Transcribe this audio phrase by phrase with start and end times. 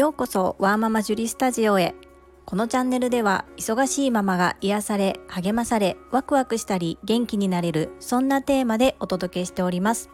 [0.00, 1.94] ようこそワーママジュリスタジオへ。
[2.46, 10.08] このチャンネルでは忙しいママが癒され励まされワクワクしたり元気になれるそんなテーマでお届けしております。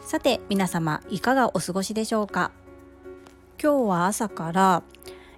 [0.00, 2.50] さて皆様いかがお過ごしでしょうか？
[3.62, 4.82] 今日は朝から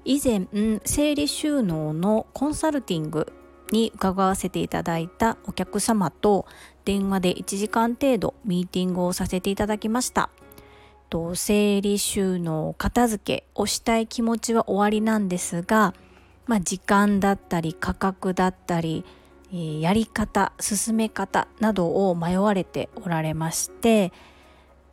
[0.05, 0.47] 以前
[0.85, 3.33] 生理収納のコンサルティング
[3.73, 6.47] に伺わせていただいたお客様と
[6.85, 10.31] 電話で1時間程度ミーティングをさせていただきました。
[11.13, 15.93] と整理収納片付けをしたい気持ちは終わりなんですが、
[16.47, 19.05] まあ、時間だったり価格だったり、
[19.53, 24.11] やり方進め方などを迷われておられまして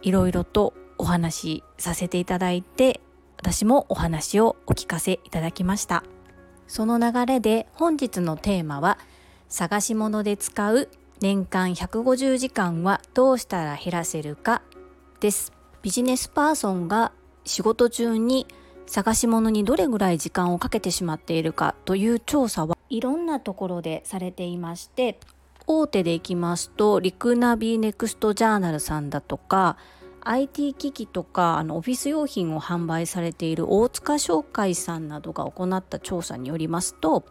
[0.01, 2.99] いろいろとお話しさせていただいて
[3.37, 6.03] 私もお話をお聞かせいただきました。
[6.67, 8.99] その流れで本日のテーマは
[9.47, 10.89] 探し物で使う
[11.21, 14.61] 年間150時間はどうしたら減らせるか
[15.21, 15.58] です。
[15.81, 17.11] ビジネスパーソンが
[17.45, 18.47] 仕事中に
[18.85, 25.19] 探し物にどれぐらい時間をかけてしまっているかという調査はいろんなところでされていまして
[25.67, 29.77] 大手でいきますとリクナビネクストジャーナルさんだとか
[30.21, 37.25] IT 機器とかあのオフィス用品を販売されている大塚商会さんなどが行った調査によりますと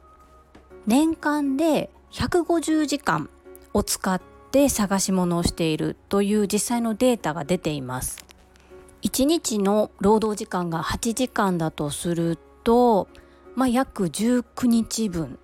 [0.87, 3.29] 年間で150時間
[3.75, 8.28] を使って探し物をしているという実際のデータが出ています。
[9.03, 13.09] 1日の労働時間が8時間だとすると、
[13.55, 15.39] まあ、約19日分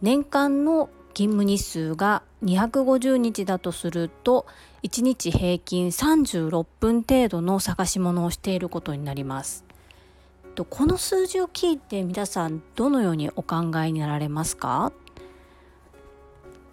[0.00, 4.46] 年間の勤務日数が250日だとすると
[4.82, 9.64] 1日平均36分程度の探し物をしていることになります。
[10.68, 14.92] この数字を聞いて皆さんどのようにお考えになられますか？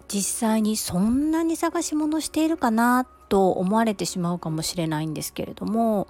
[0.08, 6.08] 実際にそんなに探し物しているかなと思われてしまうかもしれないんですけれども、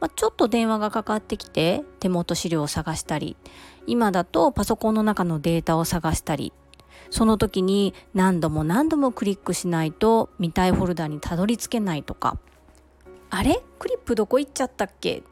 [0.00, 3.36] まあ、ちょっと電話がかかってきて手元資料を探したり
[3.86, 6.52] 今だとパソコンの中のデータを探したり
[7.10, 12.38] その時に何度も何度もクリックしないと見たいフォルダにたどり着けないとか
[13.28, 13.60] あれ？
[13.78, 15.22] クリップどこ行っちゃったっけ？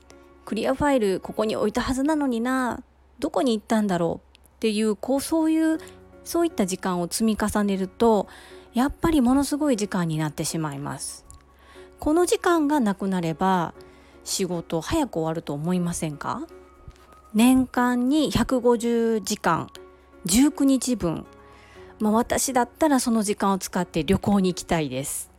[0.45, 2.83] クリアファイルここに置いたはずなのにな
[3.19, 4.37] どこに行ったんだろう？
[4.37, 5.79] っていうこうそういう
[6.25, 8.29] そういった時間を積み重ねると
[8.75, 11.25] やっぱりものすごい時間になってしまいます
[11.99, 13.75] この時間がなくなれば
[14.25, 16.47] 仕事早く終わると思いませんか？
[17.35, 19.69] 年間に150時間
[20.27, 21.25] 19日分
[22.01, 25.31] まあ、私だったらその時間を使って旅行に行きたいです。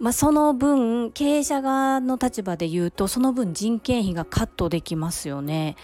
[0.00, 5.76] まあ、その分経営者側の立場で言うとその分人件費がカットできますよね。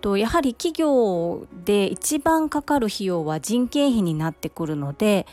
[0.00, 5.26] とやはり企業で一番かかる費用は人件費になってくるので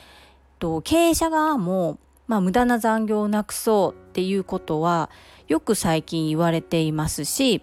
[0.60, 5.10] と経営者側も、まあ、無駄な残業をなくそうっていうことは
[5.48, 7.62] よく最近言われていますし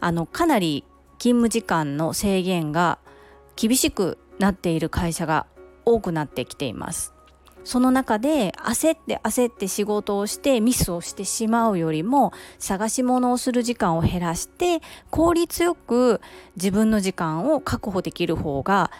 [0.00, 0.84] あのかなり
[1.18, 2.98] 勤務時間の制限が
[3.56, 5.46] 厳しくなっている会社が
[5.84, 7.12] 多くなってきています。
[7.64, 16.20] その中で焦って焦って仕事をしてミスをしてしまうよりも探し物をする時間を減らして効率よく
[16.56, 18.90] 自分の時間を確保できる方が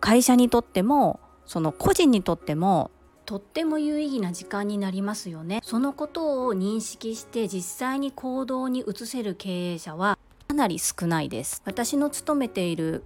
[0.00, 2.90] 会社にとってもその個人にとっても
[3.30, 5.60] とっても有意義な時間になりますよね。
[5.62, 11.62] そのことを認識して実際に行動に移せる経営者はかなり少ないです。
[11.64, 13.04] 私の勤めている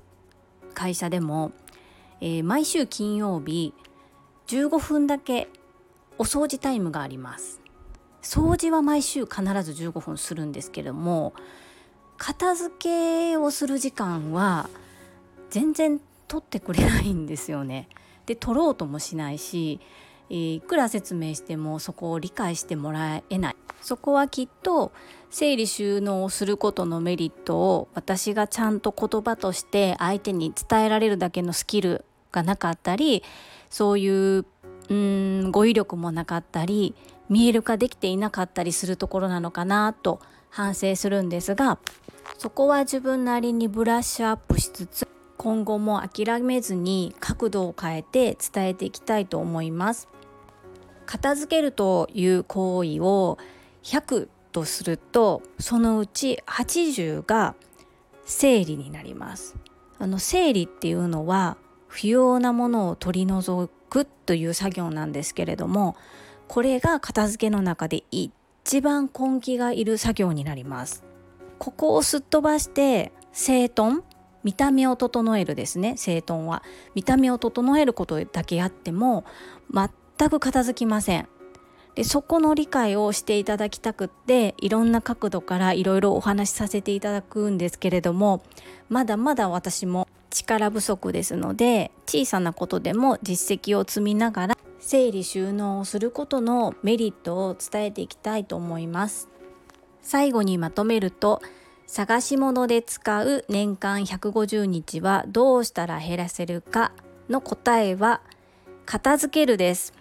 [0.73, 1.53] 会社でも、
[2.23, 3.75] えー、毎週金曜日
[4.47, 5.49] 15分だけ
[6.19, 7.61] お掃除タイムがあります。
[8.23, 11.35] 掃除は毎週必ず15分するんですけども
[12.17, 14.71] 片付けをする時間は
[15.51, 17.89] 全然取ってくれないんですよね。
[18.27, 19.81] で取ろうともしないし
[20.31, 23.57] いくら説明してもそこを理解してもらえない。
[23.83, 24.93] そこはきっと
[25.29, 33.23] 整理収納をすることのメリットを私がちゃんと言葉として相手に伝えられるだけのスキルがなかったり
[33.71, 34.45] そういう
[34.91, 36.95] うん語彙力もなかったり
[37.29, 40.21] 見える化できていなかったりするところなのかなと
[40.51, 41.79] 反省するんですが
[42.39, 50.09] そこは自分なりにブラッシュアップしつつ今後も諦めずに角度を変えて伝えていきたいと思います。
[51.07, 53.37] 片付けるという行為を
[53.83, 57.57] 100とするとそのうち80が
[58.25, 59.57] 整理になります。
[59.99, 61.57] あの整理っていうのは
[61.95, 65.95] 不要なものを取り除くという作業なんですけれども
[66.49, 71.05] これが片付けの中で一番根気がいる作業になります。
[71.61, 74.03] ここをすっ飛ばして整頓
[74.43, 75.95] 見た目を整えるですね。
[75.97, 76.65] 整頓は。
[76.97, 79.25] 見た目を整えることだけやっても
[79.73, 81.29] 全く片付きません。
[81.95, 88.43] でそこの理解をしていただきたくっていろんな角度からいろいろお話しさせていただくんですけれども
[88.89, 99.29] まだまだ私も力不足ですので小さなことでも実績を積みながら整理収納をすることのメリットを伝えていきたいと思います。
[100.03, 101.41] 最後にまとめると
[101.87, 106.93] 探し物で使う年間150日はどうしたら減らせるか
[107.31, 108.21] の答えは
[108.85, 109.95] 片付けるです。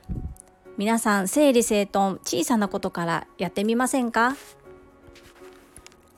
[0.77, 4.35] 皆さん整理整頓小さなことからやってみませんか？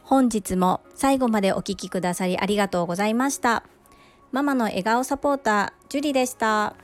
[0.02, 3.64] 本日も最後までお聴きくださりありがとうございました。
[4.32, 6.76] ママの笑顔サポータージュリでした。